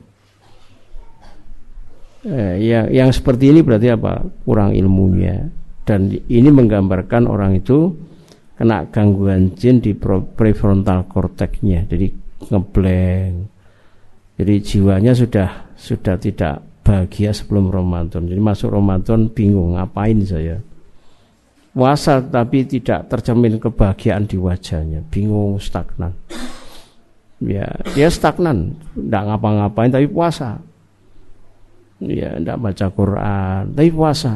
[2.21, 4.27] Eh, ya, yang seperti ini berarti apa?
[4.43, 5.47] Kurang ilmunya.
[5.88, 7.95] Dan ini menggambarkan orang itu
[8.60, 11.88] kena gangguan jin di prefrontal cortexnya.
[11.88, 12.12] Jadi
[12.51, 13.34] ngeblank.
[14.38, 18.29] Jadi jiwanya sudah sudah tidak bahagia sebelum Ramadan.
[18.29, 20.62] Jadi masuk Ramadan bingung ngapain saya.
[21.71, 26.12] Puasa tapi tidak tercermin kebahagiaan di wajahnya, bingung, stagnan
[27.41, 30.62] ya dia stagnan tidak ngapa-ngapain tapi puasa.
[32.01, 34.34] Ya tidak baca Quran tapi puasa.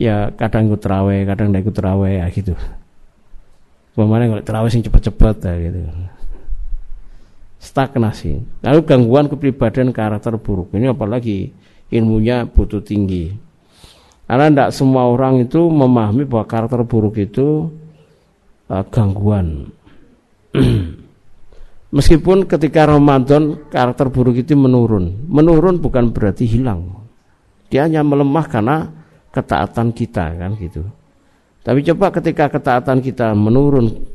[0.00, 2.52] Ya kadang ikut terawih kadang tidak ikut terawih ya gitu.
[3.94, 5.80] Bagaimana kalau terawih sing cepat-cepat ya gitu.
[7.62, 8.42] Stagnasi.
[8.60, 10.74] Lalu gangguan kepribadian karakter buruk.
[10.76, 11.48] Ini apalagi
[11.94, 13.32] ilmunya butuh tinggi.
[14.24, 17.68] Karena tidak semua orang itu memahami bahwa karakter buruk itu
[18.72, 19.68] uh, gangguan
[21.94, 25.30] Meskipun ketika Ramadan karakter buruk itu menurun.
[25.30, 27.06] Menurun bukan berarti hilang.
[27.70, 28.90] Dia hanya melemah karena
[29.30, 30.82] ketaatan kita kan gitu.
[31.62, 34.10] Tapi coba ketika ketaatan kita menurun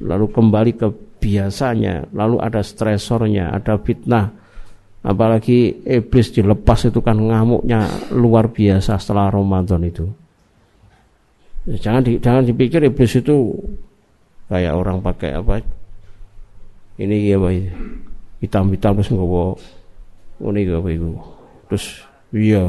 [0.00, 0.88] lalu kembali ke
[1.20, 4.32] biasanya, lalu ada stresornya, ada fitnah,
[5.04, 10.08] apalagi iblis dilepas itu kan ngamuknya luar biasa setelah Ramadan itu.
[11.68, 13.52] Jangan di, jangan dipikir iblis itu
[14.48, 15.60] kayak orang pakai apa
[16.98, 17.70] ini ya baik
[18.42, 19.54] hitam-hitam terus nggawa.
[20.38, 21.10] Ngene iki apa iku.
[21.70, 21.84] Terus
[22.34, 22.62] iya.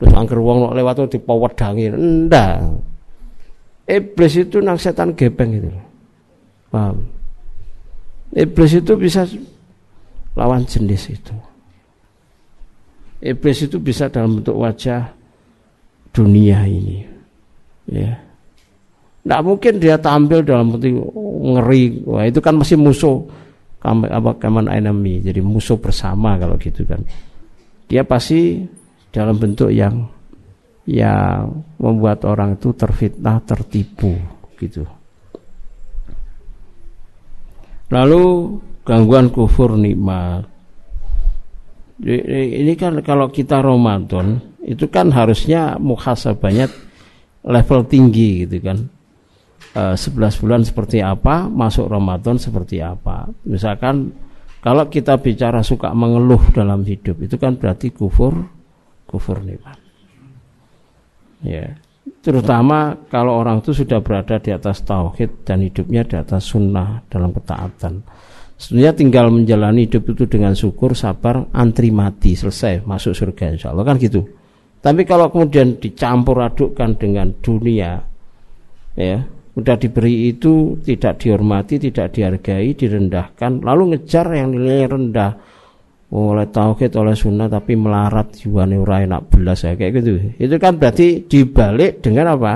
[0.00, 1.92] Terus angker wong lewat tuh dipawedangi.
[1.92, 2.56] Ndak
[3.90, 5.70] iblis itu nang setan gepeng itu
[6.70, 7.02] paham?
[8.30, 9.26] Iblis itu bisa
[10.38, 11.34] lawan jenis itu.
[13.20, 15.10] Iblis itu bisa dalam bentuk wajah
[16.14, 17.02] dunia ini.
[17.90, 18.14] Ya.
[19.20, 21.10] Tidak mungkin dia tampil dalam bentuk
[21.42, 22.06] ngeri.
[22.06, 23.26] Wah itu kan masih musuh
[23.84, 25.24] apa kaman enemy.
[25.24, 27.00] Jadi musuh bersama kalau gitu kan.
[27.90, 28.62] Dia pasti
[29.10, 30.06] dalam bentuk yang
[30.86, 34.14] yang membuat orang itu terfitnah tertipu
[34.58, 34.84] gitu.
[37.90, 38.22] Lalu
[38.86, 40.46] gangguan kufur nikmat.
[42.00, 46.68] Ini kan kalau kita Ramadan itu kan harusnya muhasabahnya
[47.44, 48.88] level tinggi gitu kan
[49.74, 53.30] 11 eh, bulan seperti apa, masuk Ramadan seperti apa.
[53.46, 54.10] Misalkan
[54.60, 58.34] kalau kita bicara suka mengeluh dalam hidup itu kan berarti kufur
[59.06, 59.78] kufur nikmat.
[61.40, 61.78] Ya.
[62.20, 67.32] Terutama kalau orang itu sudah berada di atas tauhid dan hidupnya di atas sunnah dalam
[67.32, 68.04] ketaatan.
[68.60, 73.88] Sebenarnya tinggal menjalani hidup itu dengan syukur, sabar, antri mati, selesai, masuk surga insya Allah
[73.88, 74.20] kan gitu.
[74.84, 78.04] Tapi kalau kemudian dicampur adukkan dengan dunia,
[79.00, 79.24] ya
[79.60, 85.32] udah diberi itu tidak dihormati, tidak dihargai, direndahkan, lalu ngejar yang nilai rendah
[86.10, 90.10] oleh tauhid oleh sunnah tapi melarat jiwane ora enak belas ya kayak gitu.
[90.42, 92.54] Itu kan berarti dibalik dengan apa?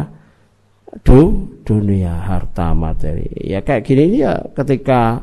[1.03, 3.31] Du, dunia harta materi.
[3.47, 5.23] Ya kayak gini ya ketika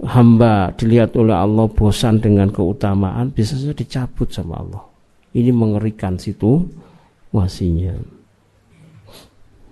[0.00, 4.82] hamba dilihat oleh Allah bosan dengan keutamaan bisa saja dicabut sama Allah.
[5.36, 6.64] Ini mengerikan situ
[7.36, 8.19] wasinya.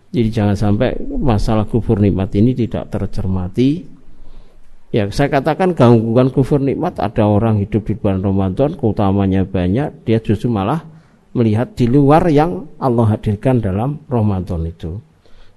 [0.09, 3.99] Jadi jangan sampai masalah kufur nikmat ini tidak tercermati
[4.89, 10.17] Ya, saya katakan gangguan kufur nikmat ada orang hidup di bulan Ramadan, keutamanya banyak, dia
[10.17, 10.81] justru malah
[11.37, 14.97] melihat di luar yang Allah hadirkan dalam Ramadan itu.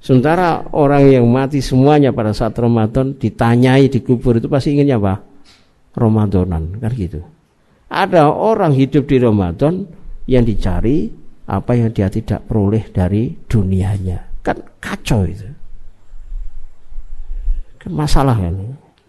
[0.03, 5.23] Sementara orang yang mati semuanya pada saat Ramadan ditanyai di kubur itu pasti inginnya apa?
[5.95, 7.23] Ramadanan, kan gitu.
[7.87, 9.87] Ada orang hidup di Ramadan
[10.27, 11.07] yang dicari
[11.47, 14.30] apa yang dia tidak peroleh dari dunianya.
[14.41, 15.45] Kan kacau itu.
[17.81, 18.55] Kan masalah kan.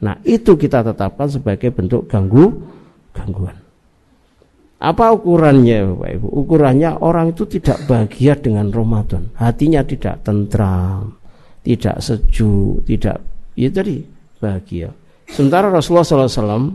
[0.03, 2.51] Nah, itu kita tetapkan sebagai bentuk ganggu
[3.15, 3.55] gangguan.
[4.83, 6.27] Apa ukurannya Bapak Ibu?
[6.43, 9.31] Ukurannya orang itu tidak bahagia dengan Ramadan.
[9.39, 11.23] Hatinya tidak tentram,
[11.63, 13.23] tidak sejuk, tidak
[13.55, 14.03] ya tadi
[14.43, 14.91] bahagia.
[15.31, 16.75] Sementara Rasulullah SAW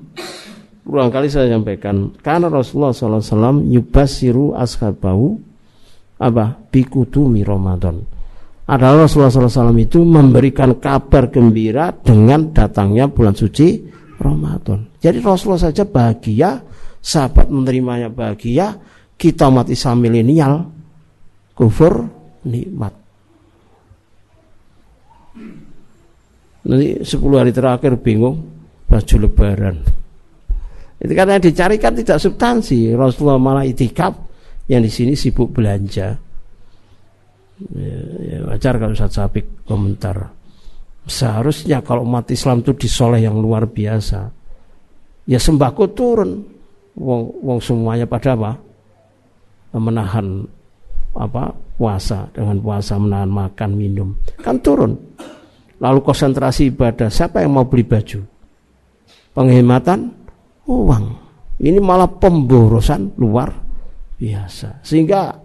[0.88, 5.36] berulang kali saya sampaikan karena Rasulullah SAW yubasiru ashabahu
[6.16, 8.08] apa bikutumi Ramadan
[8.68, 13.80] adalah Rasulullah SAW itu memberikan kabar gembira dengan datangnya bulan suci
[14.20, 14.92] Ramadan.
[15.00, 16.60] Jadi Rasulullah saja bahagia,
[17.00, 18.76] sahabat menerimanya bahagia,
[19.16, 20.68] kita mati Islam milenial
[21.56, 22.12] kufur
[22.44, 22.92] nikmat.
[26.68, 28.44] Nanti 10 hari terakhir bingung
[28.92, 29.80] baju lebaran.
[31.00, 32.92] Itu karena dicarikan tidak substansi.
[32.92, 34.12] Rasulullah malah itikaf
[34.68, 36.27] yang di sini sibuk belanja
[37.74, 40.34] ya, ya wajar kalau Ustaz Sabik komentar.
[41.08, 44.38] Seharusnya kalau umat Islam itu disoleh yang luar biasa
[45.28, 46.32] ya sembako turun.
[46.98, 48.58] Wong, wong semuanya pada apa?
[49.78, 50.42] Menahan
[51.14, 51.54] apa?
[51.78, 54.10] Puasa dengan puasa menahan makan minum.
[54.42, 54.98] Kan turun.
[55.78, 57.06] Lalu konsentrasi ibadah.
[57.14, 58.26] Siapa yang mau beli baju?
[59.38, 60.10] Penghematan?
[60.66, 61.06] Uang.
[61.62, 63.54] Ini malah pemborosan luar
[64.18, 64.82] biasa.
[64.82, 65.38] Sehingga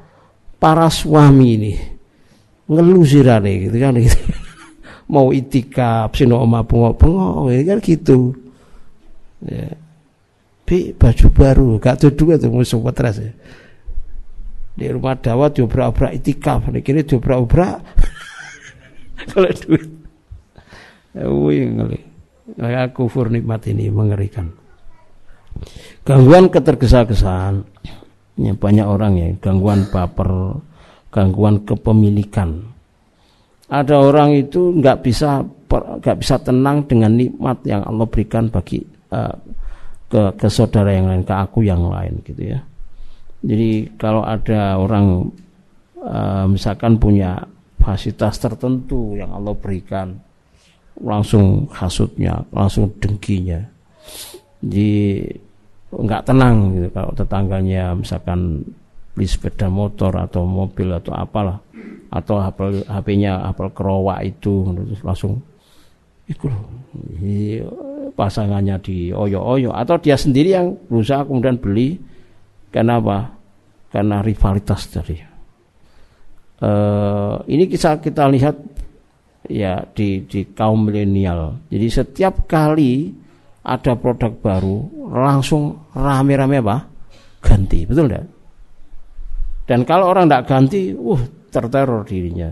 [0.56, 1.72] para suami ini
[2.72, 3.94] ngeluh sirane gitu kan.
[3.96, 4.18] Gitu.
[5.12, 8.32] mau itikaf sino oma bengok-bengok ya kan gitu.
[9.44, 9.76] Ya.
[10.62, 13.32] Bi baju baru gak dua tuh musuh petres ya.
[14.72, 17.84] Di rumah dawat diobrak-obrak itikaf ini kini diobrak-obrak.
[19.28, 19.84] Kalau duit.
[21.12, 22.00] Ya wih ngeli.
[22.56, 24.48] Maka kufur nikmat ini mengerikan.
[26.08, 27.68] Gangguan ketergesa-gesaan.
[28.40, 30.64] Ya, banyak orang ya gangguan baper
[31.12, 32.72] gangguan kepemilikan.
[33.68, 39.36] Ada orang itu nggak bisa nggak bisa tenang dengan nikmat yang Allah berikan bagi uh,
[40.08, 42.60] ke ke saudara yang lain, ke aku yang lain gitu ya.
[43.44, 45.28] Jadi kalau ada orang
[46.00, 47.40] uh, misalkan punya
[47.80, 50.14] fasilitas tertentu yang Allah berikan,
[51.00, 53.60] langsung hasutnya, langsung dengkinya.
[54.62, 54.92] Jadi
[55.92, 58.64] nggak tenang gitu kalau tetangganya misalkan
[59.12, 61.60] beli sepeda motor atau mobil atau apalah
[62.12, 62.36] atau
[62.88, 65.40] HP-nya Apple kerowak itu terus langsung
[66.28, 66.48] itu
[68.12, 71.96] pasangannya di oyo-oyo atau dia sendiri yang berusaha kemudian beli
[72.72, 73.18] karena apa?
[73.92, 75.16] Karena rivalitas tadi.
[76.62, 78.56] Uh, ini kisah kita lihat
[79.50, 81.68] ya di di kaum milenial.
[81.68, 83.12] Jadi setiap kali
[83.62, 84.76] ada produk baru
[85.12, 86.76] langsung rame-rame apa?
[87.42, 88.26] Ganti, betul enggak?
[89.62, 91.22] Dan kalau orang tidak ganti, uh
[91.52, 92.50] terteror dirinya.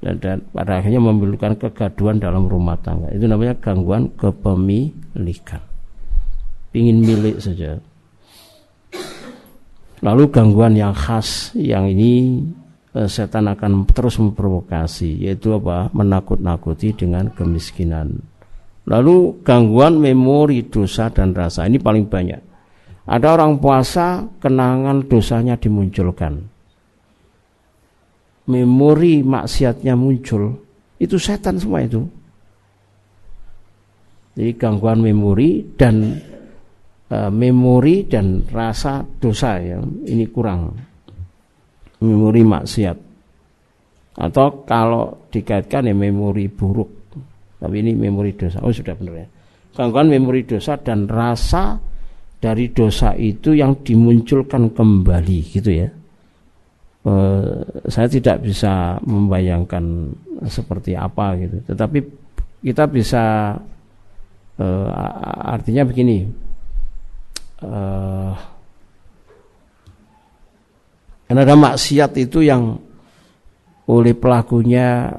[0.00, 3.12] Dan, dan pada akhirnya memilukan kegaduhan dalam rumah tangga.
[3.12, 5.60] Itu namanya gangguan kepemilikan.
[6.74, 7.78] Ingin milik saja.
[10.04, 12.44] Lalu gangguan yang khas yang ini
[12.92, 15.88] eh, setan akan terus memprovokasi yaitu apa?
[15.96, 18.20] Menakut-nakuti dengan kemiskinan.
[18.84, 22.53] Lalu gangguan memori dosa dan rasa ini paling banyak
[23.04, 26.40] ada orang puasa, kenangan dosanya dimunculkan.
[28.48, 30.56] Memori maksiatnya muncul.
[30.96, 32.00] Itu setan semua itu.
[34.34, 36.16] Jadi gangguan memori dan
[37.06, 40.72] e, memori dan rasa dosa ya, ini kurang.
[42.00, 42.98] Memori maksiat.
[44.16, 46.90] Atau kalau dikaitkan ya memori buruk.
[47.60, 48.64] Tapi ini memori dosa.
[48.64, 49.28] Oh sudah benar ya.
[49.76, 51.93] Gangguan memori dosa dan rasa
[52.44, 55.88] dari dosa itu yang dimunculkan kembali gitu ya.
[57.04, 60.12] Uh, saya tidak bisa membayangkan
[60.44, 61.56] seperti apa gitu.
[61.72, 61.98] Tetapi
[62.60, 63.56] kita bisa
[64.60, 64.88] uh,
[65.56, 66.28] artinya begini.
[67.64, 68.36] Uh,
[71.32, 72.76] ada maksiat itu yang
[73.88, 75.16] oleh pelakunya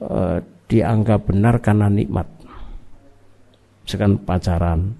[0.00, 0.38] uh,
[0.70, 2.30] dianggap benar karena nikmat.
[3.84, 4.94] Misalkan pacaran,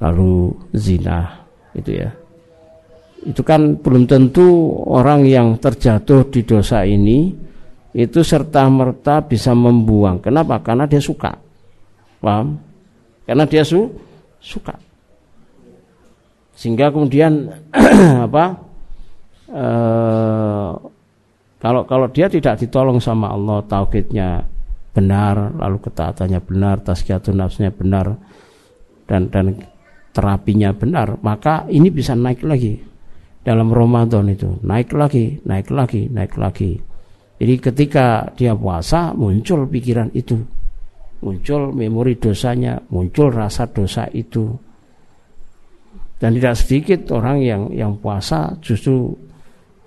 [0.00, 1.44] lalu zina
[1.76, 2.10] itu ya
[3.20, 7.36] itu kan belum tentu orang yang terjatuh di dosa ini
[7.92, 11.50] itu serta merta bisa membuang kenapa karena dia suka
[12.20, 12.60] Paham?
[13.24, 13.88] Karena dia su
[14.38, 14.76] suka.
[16.52, 17.48] Sehingga kemudian
[18.28, 18.44] apa?
[19.50, 20.70] Eh,
[21.60, 24.44] kalau kalau dia tidak ditolong sama Allah tauhidnya
[24.92, 28.20] benar, lalu ketaatannya benar, tazkiyatun nafsnya benar
[29.08, 29.56] dan dan
[30.10, 32.74] terapinya benar, maka ini bisa naik lagi
[33.40, 36.76] dalam Ramadan itu, naik lagi, naik lagi, naik lagi.
[37.40, 40.36] Jadi ketika dia puasa muncul pikiran itu,
[41.24, 44.52] muncul memori dosanya, muncul rasa dosa itu.
[46.20, 49.08] Dan tidak sedikit orang yang yang puasa justru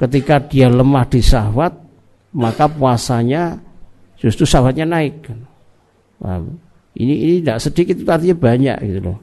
[0.01, 1.78] ketika dia lemah di syahwat,
[2.34, 3.53] maka puasanya
[4.17, 5.30] justru sahabatnya naik.
[6.97, 9.17] Ini ini tidak sedikit artinya banyak gitu loh.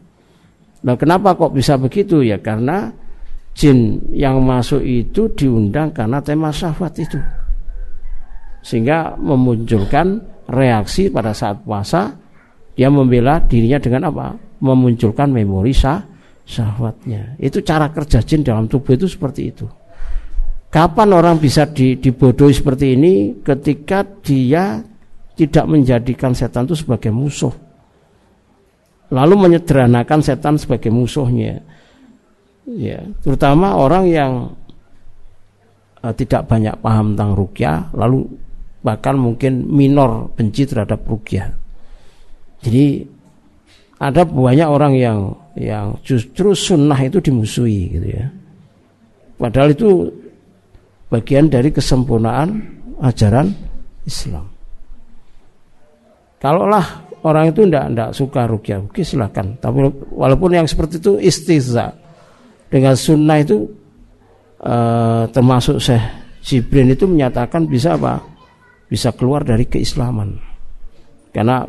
[0.80, 2.24] Nah kenapa kok bisa begitu?
[2.24, 2.88] Ya karena
[3.52, 7.20] jin yang masuk itu diundang karena tema syahwat itu.
[8.60, 12.12] Sehingga memunculkan reaksi pada saat puasa
[12.76, 14.36] dia membela dirinya dengan apa?
[14.60, 16.00] Memunculkan memori sah
[16.48, 17.36] syahwatnya.
[17.36, 19.66] Itu cara kerja jin dalam tubuh itu seperti itu.
[20.70, 23.42] Kapan orang bisa dibodohi seperti ini?
[23.42, 24.78] Ketika dia
[25.34, 27.50] tidak menjadikan setan itu sebagai musuh.
[29.10, 31.58] Lalu menyederhanakan setan sebagai musuhnya.
[32.70, 34.32] Ya, terutama orang yang
[36.00, 38.30] uh, tidak banyak paham tentang rukyah, lalu
[38.80, 41.50] bahkan mungkin minor benci terhadap rukyah.
[42.62, 43.02] Jadi
[44.00, 45.18] ada banyak orang yang
[45.58, 48.26] yang justru sunnah itu dimusuhi gitu ya.
[49.36, 50.08] Padahal itu
[51.10, 52.60] bagian dari kesempurnaan
[53.02, 53.50] ajaran
[54.04, 54.46] Islam.
[56.40, 59.56] Kalaulah orang itu tidak tidak suka rukyah, oke silakan.
[59.60, 59.78] Tapi
[60.14, 61.92] walaupun yang seperti itu istiza
[62.70, 63.66] dengan sunnah itu
[64.62, 66.04] uh, termasuk Syekh
[66.40, 68.24] Jibrin itu menyatakan bisa apa?
[68.88, 70.40] Bisa keluar dari keislaman.
[71.30, 71.62] Karena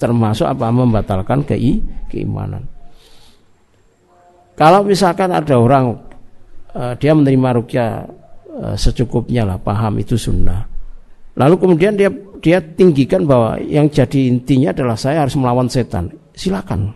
[0.00, 1.78] termasuk apa membatalkan kei,
[2.10, 2.66] keimanan.
[4.58, 5.94] Kalau misalkan ada orang
[6.74, 7.90] uh, dia menerima rukyah
[8.50, 10.66] uh, secukupnya lah, paham itu sunnah.
[11.38, 12.10] Lalu kemudian dia
[12.42, 16.10] dia tinggikan bahwa yang jadi intinya adalah saya harus melawan setan.
[16.34, 16.90] Silakan.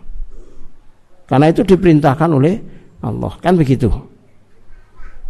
[1.23, 2.55] Karena itu diperintahkan oleh
[3.03, 3.87] Allah, kan begitu.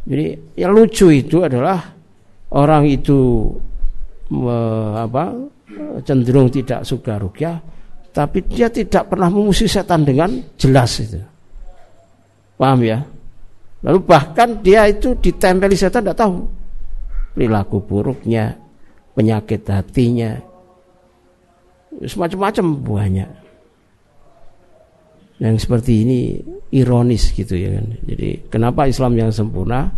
[0.08, 1.84] Jadi yang lucu itu adalah
[2.56, 3.50] orang itu
[4.34, 4.58] me,
[4.98, 5.36] apa
[6.02, 7.58] cenderung tidak suka rukyah,
[8.10, 11.20] tapi dia tidak pernah memusuhi setan dengan jelas itu.
[12.58, 13.04] Paham ya?
[13.86, 16.46] Lalu bahkan dia itu ditempeli setan tidak tahu
[17.38, 18.58] perilaku buruknya,
[19.18, 20.38] penyakit hatinya,
[22.06, 23.32] semacam-macam banyak.
[25.42, 26.20] Yang seperti ini
[26.74, 27.86] ironis gitu ya kan.
[28.06, 29.90] Jadi kenapa Islam yang sempurna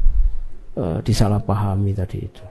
[0.75, 2.43] e, disalahpahami tadi itu.